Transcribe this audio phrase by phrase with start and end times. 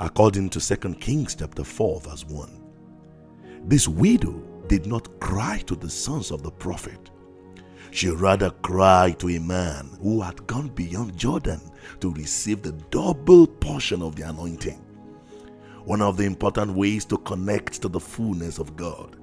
[0.00, 2.60] according to 2 Kings chapter 4 verse 1.
[3.64, 7.10] This widow did not cry to the sons of the prophet.
[7.90, 11.60] She rather cried to a man who had gone beyond Jordan
[12.00, 14.84] to receive the double portion of the anointing.
[15.84, 19.16] One of the important ways to connect to the fullness of God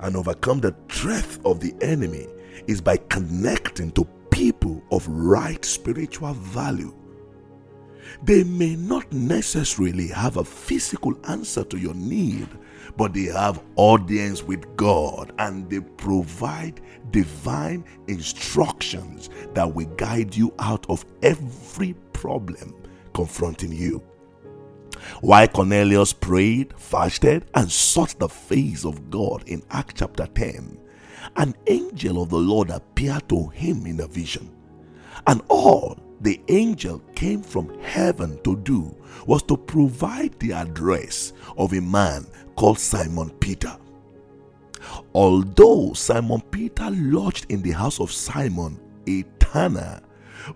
[0.00, 2.26] and overcome the threat of the enemy
[2.66, 6.94] is by connecting to people of right spiritual value.
[8.22, 12.48] They may not necessarily have a physical answer to your need,
[12.96, 16.80] but they have audience with God and they provide
[17.10, 22.74] divine instructions that will guide you out of every problem
[23.14, 24.02] confronting you.
[25.20, 30.78] Why Cornelius prayed, fasted, and sought the face of God in Acts chapter 10,
[31.36, 34.54] an angel of the Lord appeared to him in a vision.
[35.26, 38.94] And all the angel came from heaven to do
[39.26, 43.76] was to provide the address of a man called Simon Peter.
[45.14, 50.00] Although Simon Peter lodged in the house of Simon, a tanner,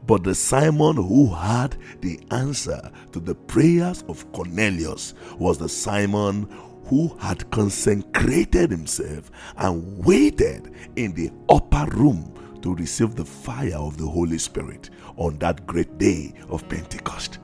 [0.06, 6.48] but the Simon who had the answer to the prayers of Cornelius was the Simon
[6.86, 13.96] who had consecrated himself and waited in the upper room to receive the fire of
[13.98, 17.38] the Holy Spirit on that great day of Pentecost.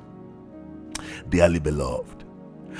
[1.28, 2.24] Dearly beloved,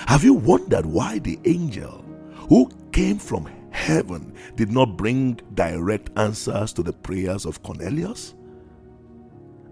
[0.06, 2.04] have you wondered why the angel
[2.48, 8.34] who came from heaven did not bring direct answers to the prayers of Cornelius?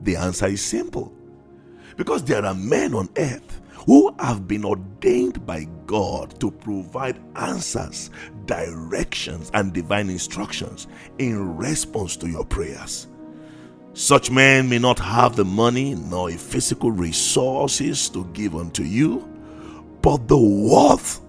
[0.03, 1.13] The answer is simple
[1.97, 8.11] because there are men on earth who have been ordained by God to provide answers,
[8.47, 10.87] directions, and divine instructions
[11.19, 13.09] in response to your prayers.
[13.93, 19.27] Such men may not have the money nor physical resources to give unto you,
[20.03, 21.21] but the worth,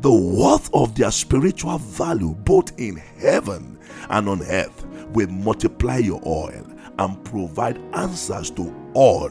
[0.00, 3.78] the worth of their spiritual value, both in heaven
[4.10, 6.66] and on earth, will multiply your oil
[6.98, 9.30] and provide answers to all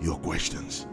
[0.00, 0.86] your questions.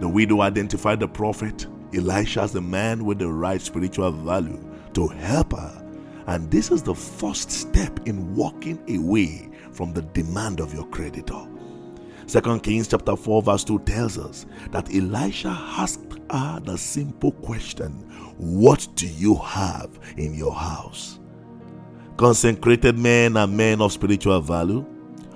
[0.00, 4.60] The widow identified the prophet Elisha as the man with the right spiritual value
[4.94, 5.84] to help her
[6.26, 11.46] and this is the first step in walking away from the demand of your creditor.
[12.26, 16.00] Second Kings chapter 4 verse 2 tells us that Elisha asked
[16.30, 17.90] her the simple question,
[18.38, 21.20] what do you have in your house?
[22.16, 24.86] Consecrated men and men of spiritual value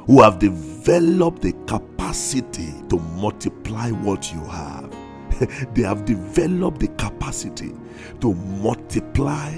[0.06, 4.94] who have developed the capacity to multiply what you have.
[5.74, 7.72] they have developed the capacity
[8.20, 9.50] to multiply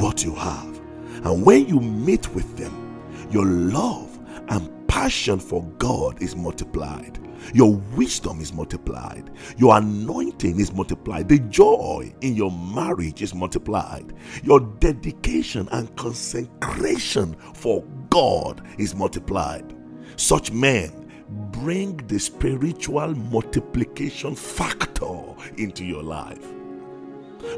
[0.00, 0.80] what you have.
[1.24, 7.18] And when you meet with them, your love and passion for God is multiplied.
[7.52, 9.30] Your wisdom is multiplied.
[9.58, 11.28] Your anointing is multiplied.
[11.28, 14.14] The joy in your marriage is multiplied.
[14.42, 19.74] Your dedication and consecration for God is multiplied.
[20.16, 20.97] Such men
[21.28, 26.46] bring the spiritual multiplication factor into your life.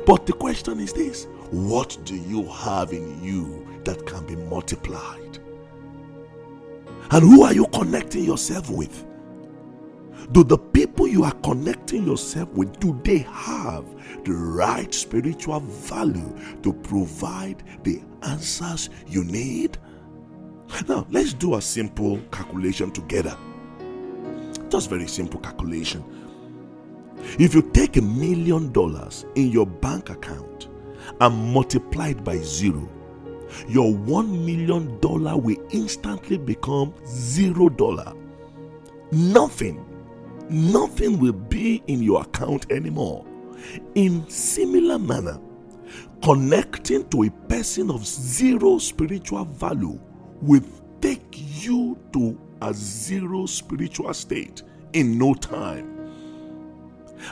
[0.06, 5.38] But the question is this what do you have in you that can be multiplied?
[7.12, 9.04] And who are you connecting yourself with?
[10.32, 13.84] Do the people you are connecting yourself with do they have
[14.24, 19.76] the right spiritual value to provide the answers you need?
[20.88, 23.36] Now, let's do a simple calculation together.
[24.70, 26.04] Just very simple calculation.
[27.38, 30.68] If you take a million dollars in your bank account
[31.20, 32.88] and multiply it by zero,
[33.68, 38.14] your one million dollar will instantly become zero dollar.
[39.10, 39.84] Nothing,
[40.48, 43.26] nothing will be in your account anymore.
[43.96, 45.40] In similar manner,
[46.22, 50.00] connecting to a person of zero spiritual value
[50.40, 50.62] will
[51.00, 54.62] take you to a zero spiritual state
[54.92, 56.00] in no time.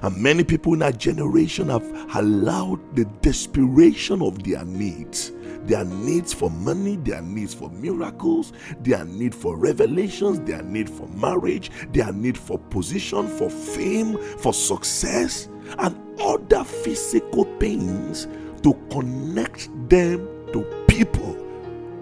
[0.03, 5.33] And many people in our generation have allowed the desperation of their needs,
[5.63, 11.09] their needs for money, their needs for miracles, their need for revelations, their need for
[11.09, 15.49] marriage, their need for position, for fame, for success,
[15.79, 18.27] and other physical things
[18.63, 21.37] to connect them to people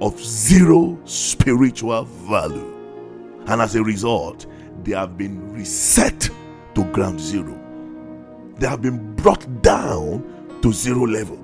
[0.00, 2.75] of zero spiritual value.
[3.46, 4.46] And as a result,
[4.82, 6.28] they have been reset
[6.74, 7.66] to ground zero
[8.58, 11.38] they have been brought down to zero level.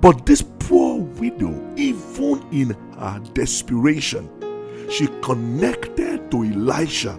[0.00, 4.28] But this poor widow, even in her desperation,
[4.90, 7.18] she connected to Elisha,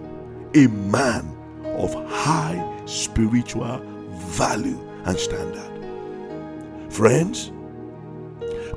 [0.55, 1.35] a man
[1.77, 3.79] of high spiritual
[4.17, 5.69] value and standard.
[6.91, 7.51] Friends,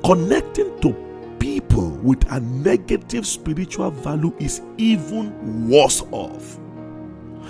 [0.05, 0.93] connecting to
[1.39, 6.59] people with a negative spiritual value is even worse off.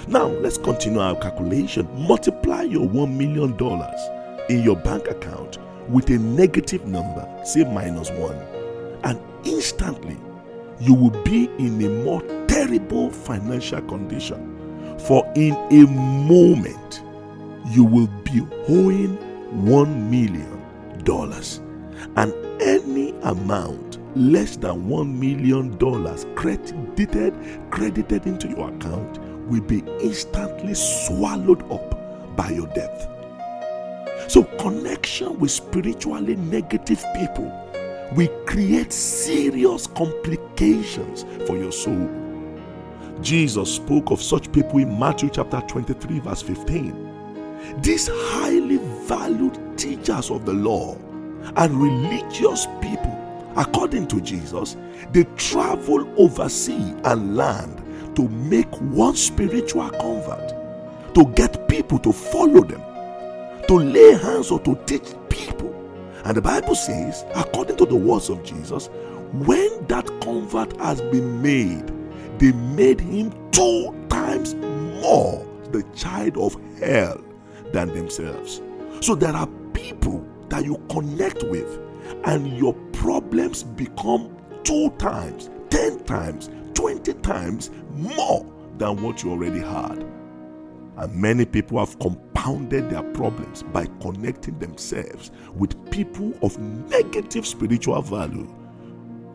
[0.09, 1.89] Now, let's continue our calculation.
[2.07, 3.53] Multiply your $1 million
[4.49, 8.37] in your bank account with a negative number, say minus one,
[9.05, 10.17] and instantly
[10.81, 14.53] you will be in a more terrible financial condition.
[15.07, 17.03] For in a moment,
[17.71, 19.17] you will be owing
[19.65, 20.53] $1 million.
[22.17, 22.86] And any
[23.23, 25.77] amount less than $1 million
[26.35, 33.09] credited, credited into your account will be instantly swallowed up by your death.
[34.29, 37.53] So, connection with spiritually negative people
[38.17, 42.11] will create serious complications for your soul.
[43.21, 47.81] Jesus spoke of such people in Matthew chapter 23, verse 15.
[47.81, 50.97] These highly valued teachers of the law
[51.57, 54.77] and religious people, according to Jesus,
[55.13, 57.83] they travel over sea and land
[58.17, 62.83] to make one spiritual convert, to get people to follow them,
[63.67, 65.73] to lay hands or to teach people.
[66.25, 68.89] And the Bible says, according to the words of Jesus,
[69.33, 71.93] when that convert has been made,
[72.39, 77.23] they made him two times more the child of hell
[77.73, 78.63] than themselves.
[79.01, 81.81] So there are people that you connect with,
[82.25, 88.47] and your problems become two times, ten times, 20 times more
[88.79, 90.05] than what you already had.
[90.99, 98.01] And many people have compounded their problems by connecting themselves with people of negative spiritual
[98.03, 98.49] value.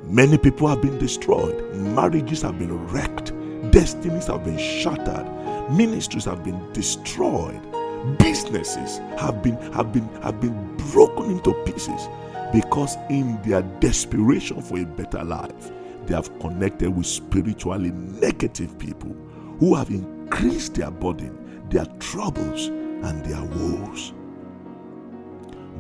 [0.04, 3.32] Many people have been destroyed, marriages have been wrecked,
[3.72, 5.28] destinies have been shattered,
[5.72, 7.62] ministries have been destroyed,
[8.18, 12.08] businesses have been have been have been broken into pieces
[12.54, 15.72] because in their desperation for a better life
[16.06, 19.16] they have connected with spiritually negative people
[19.60, 24.14] who have increased their burden, their troubles, and their woes.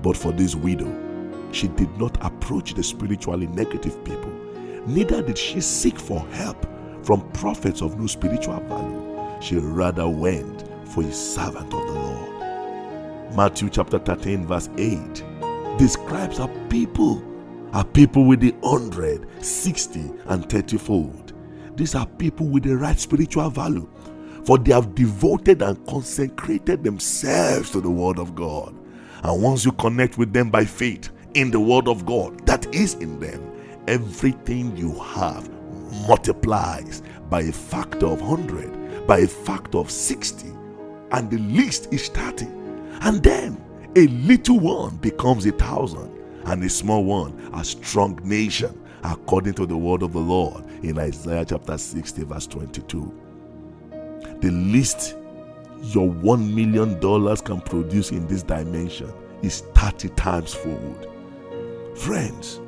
[0.04, 0.92] But for this widow,
[1.52, 4.32] she did not approach the spiritually negative people,
[4.86, 6.66] neither did she seek for help
[7.04, 9.42] from prophets of no spiritual value.
[9.42, 13.36] She rather went for a servant of the Lord.
[13.36, 15.24] Matthew chapter 13, verse 8
[15.78, 17.24] describes a people
[17.74, 21.34] are people with the 100, 60, and 30 fold.
[21.78, 23.90] These are people with the right spiritual value,
[24.44, 28.76] for they have devoted and consecrated themselves to the Word of God.
[29.24, 32.96] And once you connect with them by faith in the Word of God that is
[32.96, 33.42] in them,
[33.88, 35.50] everything you have
[36.08, 40.52] multiplies by a factor of 100, by a factor of 60,
[41.12, 42.46] and the least is 30.
[43.02, 43.64] And then
[43.96, 46.12] a little one becomes a thousand
[46.46, 50.98] and a small one, a strong nation, according to the word of the Lord in
[50.98, 53.14] Isaiah chapter 60, verse 22.
[54.40, 55.16] The least
[55.84, 57.00] your $1 million
[57.38, 59.12] can produce in this dimension
[59.42, 61.08] is 30 times fold.
[61.96, 62.60] Friends,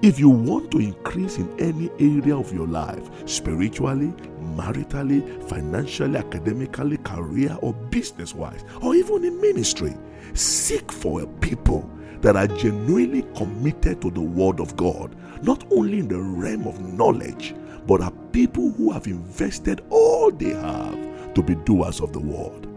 [0.00, 4.12] if you want to increase in any area of your life, spiritually,
[4.54, 9.96] maritally, financially, academically, career, or business wise, or even in ministry,
[10.34, 15.98] seek for a people that are genuinely committed to the Word of God, not only
[15.98, 17.54] in the realm of knowledge,
[17.86, 22.67] but are people who have invested all they have to be doers of the Word.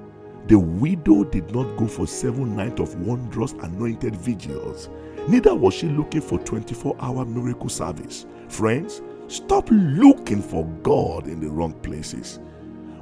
[0.51, 4.89] The widow did not go for seven nights of wondrous anointed vigils,
[5.29, 8.25] neither was she looking for 24 hour miracle service.
[8.49, 12.41] Friends, stop looking for God in the wrong places.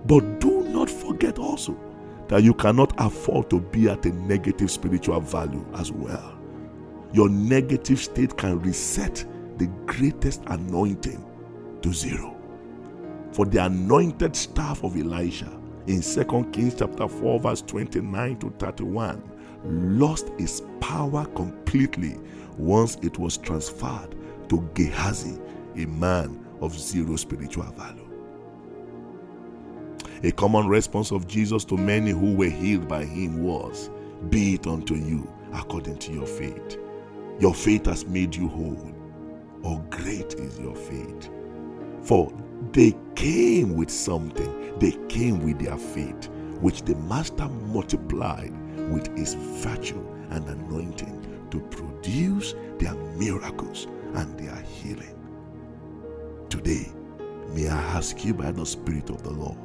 [0.05, 1.75] But do not forget also
[2.27, 6.37] that you cannot afford to be at a negative spiritual value as well.
[7.13, 9.25] Your negative state can reset
[9.57, 11.25] the greatest anointing
[11.81, 12.37] to zero.
[13.31, 19.21] For the anointed staff of Elisha in 2 Kings chapter 4 verse 29 to 31
[19.63, 22.17] lost its power completely
[22.57, 24.15] once it was transferred
[24.49, 25.39] to Gehazi,
[25.75, 28.05] a man of zero spiritual value.
[30.23, 33.89] A common response of Jesus to many who were healed by him was,
[34.29, 36.77] Be it unto you according to your faith.
[37.39, 38.93] Your faith has made you whole,
[39.63, 41.29] or great is your faith.
[42.01, 42.31] For
[42.71, 46.29] they came with something, they came with their faith,
[46.61, 48.53] which the Master multiplied
[48.91, 55.15] with his virtue and anointing to produce their miracles and their healing.
[56.49, 56.91] Today,
[57.53, 59.57] may I ask you by the Spirit of the Lord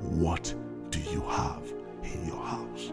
[0.00, 0.54] what
[0.90, 1.72] do you have
[2.02, 2.92] in your house.